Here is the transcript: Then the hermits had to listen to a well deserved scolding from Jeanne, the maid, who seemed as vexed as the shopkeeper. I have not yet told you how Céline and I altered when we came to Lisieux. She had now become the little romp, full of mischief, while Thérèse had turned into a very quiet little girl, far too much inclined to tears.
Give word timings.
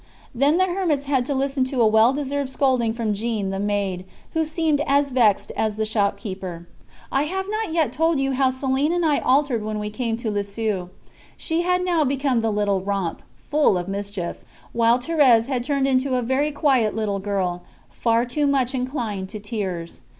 Then 0.33 0.57
the 0.57 0.65
hermits 0.65 1.05
had 1.05 1.27
to 1.27 1.35
listen 1.35 1.63
to 1.65 1.79
a 1.79 1.85
well 1.85 2.11
deserved 2.11 2.49
scolding 2.49 2.91
from 2.91 3.13
Jeanne, 3.13 3.51
the 3.51 3.59
maid, 3.59 4.03
who 4.33 4.45
seemed 4.45 4.81
as 4.87 5.11
vexed 5.11 5.51
as 5.55 5.75
the 5.75 5.85
shopkeeper. 5.85 6.67
I 7.11 7.25
have 7.25 7.45
not 7.47 7.71
yet 7.71 7.93
told 7.93 8.19
you 8.19 8.31
how 8.31 8.49
Céline 8.49 8.95
and 8.95 9.05
I 9.05 9.19
altered 9.19 9.63
when 9.63 9.77
we 9.77 9.91
came 9.91 10.17
to 10.17 10.31
Lisieux. 10.31 10.89
She 11.37 11.61
had 11.61 11.85
now 11.85 12.03
become 12.03 12.39
the 12.39 12.51
little 12.51 12.81
romp, 12.81 13.21
full 13.35 13.77
of 13.77 13.87
mischief, 13.87 14.43
while 14.73 14.97
Thérèse 14.97 15.45
had 15.45 15.63
turned 15.63 15.85
into 15.85 16.15
a 16.15 16.23
very 16.23 16.51
quiet 16.51 16.95
little 16.95 17.19
girl, 17.19 17.61
far 17.91 18.25
too 18.25 18.47
much 18.47 18.73
inclined 18.73 19.29
to 19.29 19.39
tears. 19.39 20.01